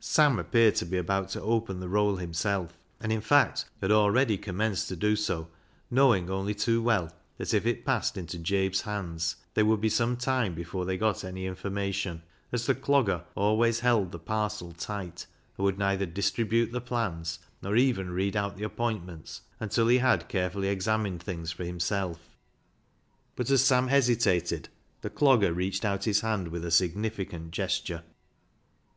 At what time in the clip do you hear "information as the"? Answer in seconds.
11.46-12.74